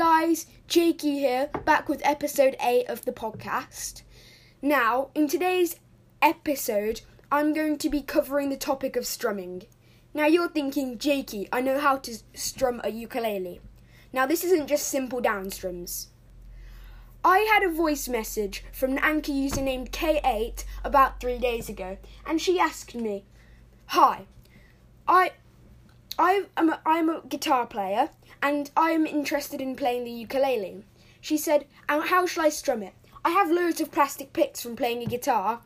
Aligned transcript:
guys, 0.00 0.46
Jakey 0.66 1.18
here, 1.18 1.50
back 1.64 1.88
with 1.88 2.00
episode 2.04 2.56
8 2.62 2.88
of 2.88 3.04
the 3.04 3.12
podcast. 3.12 4.02
Now, 4.62 5.10
in 5.14 5.28
today's 5.28 5.76
episode, 6.22 7.02
I'm 7.30 7.52
going 7.52 7.76
to 7.78 7.90
be 7.90 8.00
covering 8.00 8.48
the 8.48 8.56
topic 8.56 8.96
of 8.96 9.06
strumming. 9.06 9.64
Now, 10.14 10.26
you're 10.26 10.48
thinking, 10.48 10.96
Jakey, 10.96 11.48
I 11.52 11.60
know 11.60 11.78
how 11.78 11.96
to 11.98 12.16
strum 12.34 12.80
a 12.84 12.90
ukulele. 12.90 13.60
Now, 14.12 14.26
this 14.26 14.44
isn't 14.44 14.68
just 14.68 14.88
simple 14.88 15.20
down 15.20 15.50
strums. 15.50 16.08
I 17.22 17.40
had 17.52 17.62
a 17.62 17.74
voice 17.74 18.08
message 18.08 18.64
from 18.72 18.92
an 18.92 18.98
anchor 18.98 19.32
user 19.32 19.60
named 19.60 19.92
K8 19.92 20.64
about 20.84 21.20
three 21.20 21.38
days 21.38 21.68
ago, 21.68 21.98
and 22.26 22.40
she 22.40 22.58
asked 22.58 22.94
me, 22.94 23.24
Hi, 23.88 24.26
I 25.06 25.32
I 26.18 26.44
am 26.56 26.70
a, 26.70 26.80
I 26.84 26.98
am 26.98 27.08
a 27.08 27.22
guitar 27.28 27.66
player 27.66 28.10
and 28.42 28.70
I 28.76 28.90
am 28.90 29.06
interested 29.06 29.60
in 29.60 29.76
playing 29.76 30.04
the 30.04 30.10
ukulele. 30.10 30.84
She 31.20 31.36
said, 31.36 31.66
how 31.88 32.26
shall 32.26 32.44
I 32.44 32.48
strum 32.48 32.82
it? 32.82 32.94
I 33.24 33.30
have 33.30 33.50
loads 33.50 33.80
of 33.80 33.92
plastic 33.92 34.32
picks 34.32 34.62
from 34.62 34.76
playing 34.76 35.02
a 35.02 35.06
guitar. 35.06 35.60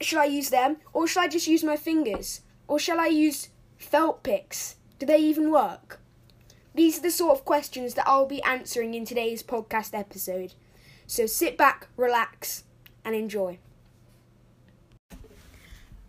Should 0.00 0.18
I 0.18 0.24
use 0.24 0.50
them 0.50 0.78
or 0.92 1.06
shall 1.06 1.24
I 1.24 1.28
just 1.28 1.46
use 1.46 1.62
my 1.62 1.76
fingers? 1.76 2.40
Or 2.66 2.78
shall 2.78 2.98
I 2.98 3.06
use 3.06 3.48
felt 3.76 4.22
picks? 4.22 4.76
Do 4.98 5.06
they 5.06 5.18
even 5.18 5.50
work? 5.50 6.00
These 6.74 6.98
are 6.98 7.02
the 7.02 7.10
sort 7.10 7.36
of 7.38 7.44
questions 7.44 7.94
that 7.94 8.08
I'll 8.08 8.26
be 8.26 8.42
answering 8.42 8.94
in 8.94 9.04
today's 9.04 9.42
podcast 9.42 9.98
episode. 9.98 10.54
So 11.06 11.26
sit 11.26 11.58
back, 11.58 11.88
relax, 11.96 12.64
and 13.04 13.14
enjoy. 13.14 13.58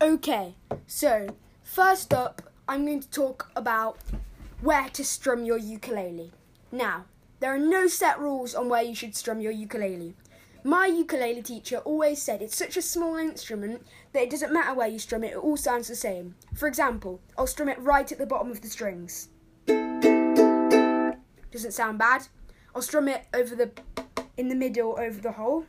Okay, 0.02 0.56
so 0.88 1.36
first 1.64 2.14
up, 2.14 2.42
I'm 2.66 2.86
going 2.86 3.02
to 3.02 3.10
talk 3.10 3.52
about 3.58 3.98
where 4.62 4.88
to 4.90 5.04
strum 5.04 5.44
your 5.44 5.58
ukulele. 5.58 6.32
Now, 6.72 7.06
there 7.42 7.54
are 7.54 7.60
no 7.60 7.88
set 7.88 8.18
rules 8.20 8.56
on 8.56 8.70
where 8.70 8.82
you 8.82 8.96
should 8.96 9.18
strum 9.18 9.42
your 9.42 9.52
ukulele. 9.52 10.16
My 10.64 10.86
ukulele 10.86 11.42
teacher 11.42 11.80
always 11.80 12.22
said 12.22 12.42
it's 12.42 12.56
such 12.56 12.78
a 12.78 12.82
small 12.82 13.18
instrument 13.18 13.86
that 14.14 14.24
it 14.24 14.30
doesn't 14.30 14.54
matter 14.54 14.74
where 14.74 14.88
you 14.88 14.98
strum 14.98 15.26
it, 15.26 15.34
it 15.34 15.38
all 15.38 15.58
sounds 15.58 15.90
the 15.90 15.96
same. 15.96 16.36
For 16.56 16.70
example, 16.70 17.20
I'll 17.38 17.48
strum 17.48 17.68
it 17.68 17.82
right 17.82 18.10
at 18.10 18.18
the 18.18 18.26
bottom 18.26 18.50
of 18.50 18.62
the 18.62 18.70
strings. 18.70 19.28
Doesn't 21.52 21.74
sound 21.74 22.00
bad. 22.00 22.30
I'll 22.74 22.82
strum 22.82 23.10
it 23.10 23.26
over 23.34 23.58
the 23.58 23.72
in 24.38 24.48
the 24.48 24.56
middle 24.56 24.98
over 24.98 25.20
the 25.20 25.34
hole. 25.34 25.66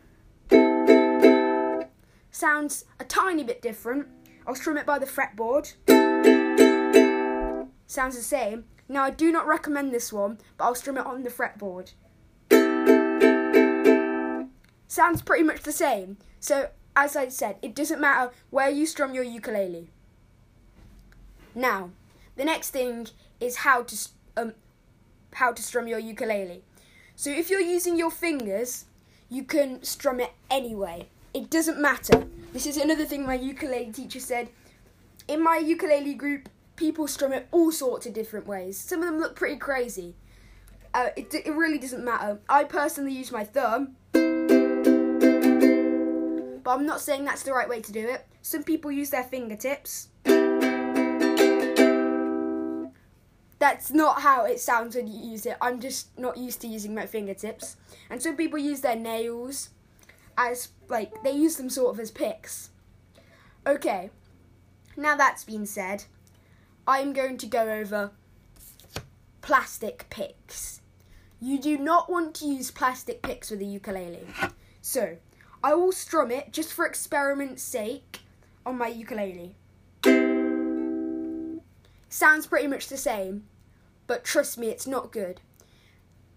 Sounds 2.30 2.84
a 3.00 3.04
tiny 3.04 3.42
bit 3.42 3.60
different. 3.60 4.06
I'll 4.46 4.54
strum 4.54 4.76
it 4.76 4.86
by 4.86 5.00
the 5.00 5.06
fretboard 5.06 5.74
sounds 7.94 8.16
the 8.16 8.22
same. 8.22 8.64
Now, 8.88 9.04
I 9.04 9.10
do 9.10 9.32
not 9.32 9.46
recommend 9.46 9.92
this 9.92 10.12
one, 10.12 10.38
but 10.58 10.64
I'll 10.64 10.74
strum 10.74 10.98
it 10.98 11.06
on 11.06 11.22
the 11.22 11.30
fretboard. 11.30 11.92
Sounds 14.86 15.22
pretty 15.22 15.44
much 15.44 15.62
the 15.62 15.72
same. 15.72 16.18
So, 16.40 16.68
as 16.94 17.16
I 17.16 17.28
said, 17.28 17.56
it 17.62 17.74
doesn't 17.74 18.00
matter 18.00 18.32
where 18.50 18.68
you 18.68 18.84
strum 18.84 19.14
your 19.14 19.24
ukulele. 19.24 19.88
Now, 21.54 21.90
the 22.36 22.44
next 22.44 22.70
thing 22.70 23.06
is 23.40 23.56
how 23.58 23.84
to 23.84 23.96
um, 24.36 24.52
how 25.34 25.52
to 25.52 25.62
strum 25.62 25.88
your 25.88 25.98
ukulele. 25.98 26.62
So, 27.16 27.30
if 27.30 27.48
you're 27.48 27.60
using 27.60 27.96
your 27.96 28.10
fingers, 28.10 28.84
you 29.30 29.44
can 29.44 29.82
strum 29.82 30.20
it 30.20 30.32
anyway. 30.50 31.08
It 31.32 31.50
doesn't 31.50 31.80
matter. 31.80 32.26
This 32.52 32.66
is 32.66 32.76
another 32.76 33.04
thing 33.04 33.24
my 33.24 33.34
ukulele 33.34 33.92
teacher 33.92 34.20
said. 34.20 34.48
In 35.26 35.42
my 35.42 35.56
ukulele 35.56 36.14
group, 36.14 36.48
people 36.76 37.06
strum 37.06 37.32
it 37.32 37.48
all 37.52 37.70
sorts 37.72 38.06
of 38.06 38.12
different 38.12 38.46
ways. 38.46 38.78
Some 38.78 39.00
of 39.00 39.06
them 39.06 39.18
look 39.18 39.36
pretty 39.36 39.56
crazy. 39.56 40.14
Uh, 40.92 41.08
it, 41.16 41.34
it 41.34 41.52
really 41.54 41.78
doesn't 41.78 42.04
matter. 42.04 42.40
I 42.48 42.64
personally 42.64 43.12
use 43.12 43.32
my 43.32 43.44
thumb, 43.44 43.96
but 46.62 46.70
I'm 46.70 46.86
not 46.86 47.00
saying 47.00 47.24
that's 47.24 47.42
the 47.42 47.52
right 47.52 47.68
way 47.68 47.80
to 47.80 47.92
do 47.92 48.08
it. 48.08 48.26
Some 48.42 48.62
people 48.62 48.92
use 48.92 49.10
their 49.10 49.24
fingertips. 49.24 50.08
That's 53.58 53.90
not 53.90 54.20
how 54.20 54.44
it 54.44 54.60
sounds 54.60 54.94
when 54.94 55.06
you 55.06 55.30
use 55.30 55.46
it. 55.46 55.56
I'm 55.60 55.80
just 55.80 56.16
not 56.18 56.36
used 56.36 56.60
to 56.60 56.68
using 56.68 56.94
my 56.94 57.06
fingertips. 57.06 57.76
And 58.10 58.22
some 58.22 58.36
people 58.36 58.58
use 58.58 58.82
their 58.82 58.94
nails 58.94 59.70
as, 60.36 60.68
like, 60.88 61.22
they 61.22 61.30
use 61.32 61.56
them 61.56 61.70
sort 61.70 61.94
of 61.94 62.00
as 62.00 62.10
picks. 62.10 62.70
Okay, 63.66 64.10
now 64.96 65.16
that's 65.16 65.44
been 65.44 65.64
said, 65.64 66.04
I'm 66.86 67.14
going 67.14 67.38
to 67.38 67.46
go 67.46 67.70
over 67.70 68.10
plastic 69.40 70.06
picks. 70.10 70.82
You 71.40 71.58
do 71.58 71.78
not 71.78 72.10
want 72.10 72.34
to 72.36 72.46
use 72.46 72.70
plastic 72.70 73.22
picks 73.22 73.50
with 73.50 73.60
a 73.60 73.64
ukulele. 73.64 74.26
So, 74.82 75.16
I 75.62 75.74
will 75.74 75.92
strum 75.92 76.30
it 76.30 76.52
just 76.52 76.72
for 76.72 76.84
experiment's 76.84 77.62
sake 77.62 78.20
on 78.66 78.76
my 78.76 78.88
ukulele. 78.88 79.54
Sounds 82.10 82.46
pretty 82.46 82.66
much 82.66 82.88
the 82.88 82.98
same, 82.98 83.44
but 84.06 84.24
trust 84.24 84.58
me, 84.58 84.68
it's 84.68 84.86
not 84.86 85.10
good. 85.10 85.40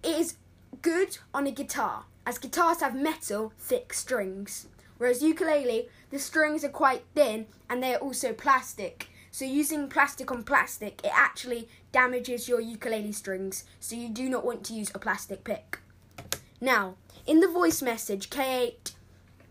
It 0.02 0.16
is 0.18 0.38
good 0.82 1.18
on 1.34 1.46
a 1.46 1.52
guitar, 1.52 2.06
as 2.26 2.38
guitars 2.38 2.80
have 2.80 2.96
metal, 2.96 3.52
thick 3.60 3.94
strings, 3.94 4.68
whereas 4.98 5.22
ukulele, 5.22 5.90
the 6.10 6.20
strings 6.20 6.64
are 6.64 6.70
quite 6.70 7.04
thin 7.14 7.48
and 7.70 7.84
they 7.84 7.94
are 7.96 8.00
also 8.00 8.32
plastic, 8.32 9.10
so 9.38 9.46
using 9.46 9.88
plastic 9.88 10.32
on 10.32 10.42
plastic, 10.42 11.00
it 11.04 11.12
actually 11.14 11.70
damages 11.92 12.50
your 12.50 12.60
ukulele 12.60 13.12
strings, 13.12 13.66
so 13.80 13.96
you 13.96 14.10
do 14.10 14.28
not 14.30 14.44
want 14.44 14.64
to 14.64 14.74
use 14.74 14.90
a 14.96 14.98
plastic 14.98 15.44
pick. 15.44 15.78
Now, 16.60 16.96
in 17.28 17.40
the 17.40 17.48
voice 17.48 17.84
message, 17.84 18.32
K8 18.32 18.94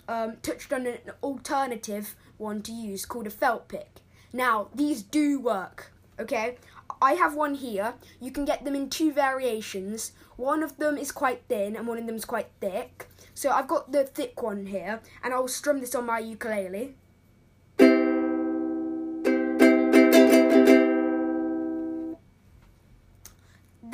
um, 0.08 0.38
touched 0.42 0.72
on 0.72 0.88
an 0.88 0.98
alternative 1.22 2.16
one 2.36 2.62
to 2.62 2.72
use 2.72 3.06
called 3.06 3.28
a 3.28 3.30
felt 3.30 3.68
pick. 3.68 4.00
Now, 4.32 4.70
these 4.74 5.04
do 5.04 5.38
work, 5.38 5.92
okay? 6.18 6.56
I 7.00 7.12
have 7.12 7.36
one 7.36 7.54
here. 7.54 7.94
You 8.20 8.32
can 8.32 8.44
get 8.44 8.64
them 8.64 8.74
in 8.74 8.90
two 8.90 9.12
variations. 9.12 10.10
One 10.34 10.64
of 10.64 10.78
them 10.78 10.98
is 10.98 11.12
quite 11.12 11.44
thin 11.48 11.76
and 11.76 11.86
one 11.86 11.98
of 11.98 12.06
them 12.06 12.16
is 12.16 12.24
quite 12.24 12.48
thick. 12.60 13.06
So 13.34 13.52
I've 13.52 13.68
got 13.68 13.92
the 13.92 14.02
thick 14.02 14.42
one 14.42 14.66
here, 14.66 15.00
and 15.22 15.32
I'll 15.32 15.46
strum 15.46 15.78
this 15.78 15.94
on 15.94 16.06
my 16.06 16.18
ukulele. 16.18 16.96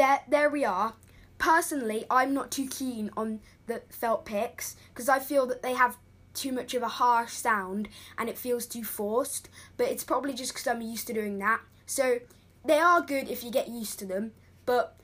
There, 0.02 0.22
there 0.28 0.50
we 0.50 0.64
are. 0.64 0.94
Personally, 1.38 2.04
I'm 2.10 2.34
not 2.34 2.50
too 2.50 2.68
keen 2.68 3.10
on 3.16 3.40
the 3.66 3.82
felt 3.88 4.24
picks 4.24 4.76
because 4.92 5.08
I 5.08 5.20
feel 5.20 5.46
that 5.46 5.62
they 5.62 5.74
have 5.74 5.96
too 6.34 6.50
much 6.50 6.74
of 6.74 6.82
a 6.82 6.88
harsh 6.88 7.32
sound 7.32 7.88
and 8.18 8.28
it 8.28 8.36
feels 8.36 8.66
too 8.66 8.84
forced. 8.84 9.48
But 9.76 9.88
it's 9.88 10.04
probably 10.04 10.34
just 10.34 10.52
because 10.52 10.66
I'm 10.66 10.82
used 10.82 11.06
to 11.06 11.12
doing 11.12 11.38
that. 11.38 11.60
So 11.86 12.18
they 12.64 12.78
are 12.78 13.00
good 13.00 13.28
if 13.28 13.44
you 13.44 13.50
get 13.50 13.68
used 13.68 13.98
to 14.00 14.06
them, 14.06 14.32
but 14.66 14.96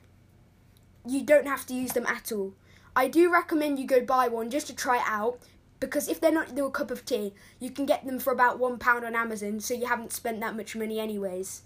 you 1.07 1.23
don't 1.23 1.47
have 1.47 1.65
to 1.67 1.73
use 1.73 1.93
them 1.93 2.05
at 2.05 2.31
all. 2.31 2.53
I 2.95 3.07
do 3.07 3.31
recommend 3.31 3.79
you 3.79 3.87
go 3.87 4.01
buy 4.01 4.27
one 4.27 4.49
just 4.49 4.67
to 4.67 4.75
try 4.75 4.97
it 4.97 5.03
out 5.05 5.39
because 5.79 6.09
if 6.09 6.19
they're 6.19 6.31
not 6.31 6.57
your 6.57 6.71
cup 6.71 6.91
of 6.91 7.05
tea, 7.05 7.33
you 7.59 7.69
can 7.69 7.85
get 7.85 8.05
them 8.05 8.19
for 8.19 8.33
about 8.33 8.59
one 8.59 8.77
pound 8.77 9.05
on 9.05 9.15
Amazon, 9.15 9.61
so 9.61 9.73
you 9.73 9.85
haven't 9.85 10.11
spent 10.11 10.41
that 10.41 10.57
much 10.57 10.75
money 10.75 10.99
anyways. 10.99 11.61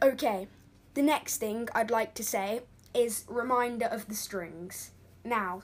Okay, 0.00 0.46
the 0.94 1.02
next 1.02 1.36
thing 1.38 1.68
I'd 1.74 1.90
like 1.90 2.14
to 2.14 2.24
say 2.24 2.62
is 2.94 3.24
reminder 3.28 3.86
of 3.86 4.08
the 4.08 4.14
strings. 4.14 4.90
Now, 5.24 5.62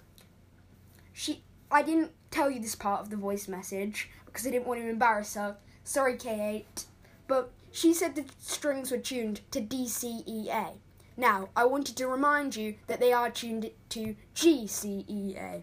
she 1.12 1.43
I 1.71 1.83
didn't 1.83 2.12
tell 2.31 2.51
you 2.51 2.61
this 2.61 2.75
part 2.75 3.01
of 3.01 3.10
the 3.10 3.16
voice 3.16 3.48
message 3.48 4.10
because 4.27 4.47
I 4.47 4.51
didn't 4.51 4.66
want 4.66 4.81
to 4.81 4.89
embarrass 4.89 5.34
her. 5.34 5.57
Sorry, 5.83 6.16
K8. 6.16 6.84
But 7.27 7.51
she 7.72 7.93
said 7.93 8.15
the 8.15 8.25
strings 8.39 8.91
were 8.91 8.98
tuned 8.98 9.41
to 9.51 9.60
D 9.60 9.89
C 9.89 10.22
E 10.27 10.48
A. 10.51 10.72
Now, 11.16 11.48
I 11.57 11.65
wanted 11.65 11.97
to 11.97 12.09
remind 12.09 12.57
you 12.57 12.75
that 12.87 13.01
they 13.01 13.13
are 13.13 13.31
tuned 13.31 13.71
to 13.91 14.16
G 14.34 14.66
C 14.66 15.04
E 15.09 15.37
A. 15.37 15.63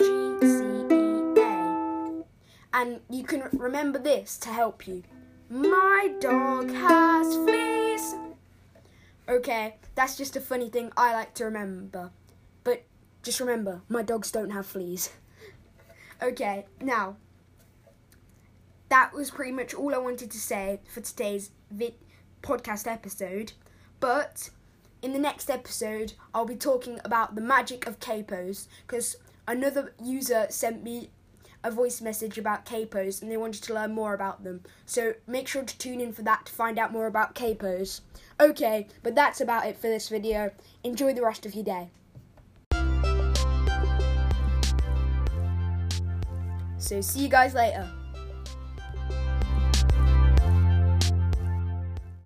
G 0.00 0.38
C 0.40 0.64
E 0.90 1.40
A. 1.40 2.24
And 2.72 3.00
you 3.08 3.24
can 3.24 3.48
remember 3.52 3.98
this 3.98 4.36
to 4.38 4.48
help 4.50 4.86
you. 4.86 5.04
My 5.48 6.12
dog 6.20 6.70
has 6.70 7.34
fleas. 7.36 8.14
Okay, 9.28 9.76
that's 9.94 10.16
just 10.16 10.36
a 10.36 10.40
funny 10.40 10.68
thing 10.68 10.92
I 10.96 11.14
like 11.14 11.34
to 11.34 11.44
remember. 11.46 12.10
But 12.62 12.84
just 13.22 13.40
remember, 13.40 13.80
my 13.88 14.02
dogs 14.02 14.30
don't 14.30 14.50
have 14.50 14.66
fleas. 14.66 15.10
okay, 16.22 16.66
now, 16.80 17.16
that 18.90 19.14
was 19.14 19.30
pretty 19.30 19.52
much 19.52 19.72
all 19.72 19.94
I 19.94 19.98
wanted 19.98 20.30
to 20.30 20.38
say 20.38 20.80
for 20.92 21.00
today's 21.00 21.50
vid- 21.70 21.94
podcast 22.42 22.86
episode. 22.86 23.52
But 23.98 24.50
in 25.00 25.14
the 25.14 25.18
next 25.18 25.48
episode, 25.48 26.12
I'll 26.34 26.44
be 26.44 26.56
talking 26.56 27.00
about 27.04 27.34
the 27.34 27.40
magic 27.40 27.86
of 27.86 28.00
capos 28.00 28.66
because 28.86 29.16
another 29.48 29.94
user 30.02 30.46
sent 30.50 30.84
me 30.84 31.10
a 31.64 31.70
voice 31.70 32.00
message 32.00 32.38
about 32.38 32.66
capos 32.66 33.22
and 33.22 33.32
they 33.32 33.36
wanted 33.36 33.62
to 33.64 33.74
learn 33.74 33.92
more 33.92 34.14
about 34.14 34.44
them. 34.44 34.60
So 34.86 35.14
make 35.26 35.48
sure 35.48 35.64
to 35.64 35.78
tune 35.78 36.00
in 36.00 36.12
for 36.12 36.22
that 36.22 36.46
to 36.46 36.52
find 36.52 36.78
out 36.78 36.92
more 36.92 37.06
about 37.06 37.34
capos. 37.34 38.02
Okay, 38.38 38.86
but 39.02 39.14
that's 39.14 39.40
about 39.40 39.66
it 39.66 39.76
for 39.76 39.88
this 39.88 40.08
video. 40.08 40.52
Enjoy 40.84 41.14
the 41.14 41.22
rest 41.22 41.46
of 41.46 41.54
your 41.54 41.64
day. 41.64 41.90
So 46.78 47.00
see 47.00 47.20
you 47.20 47.28
guys 47.28 47.54
later. 47.54 47.90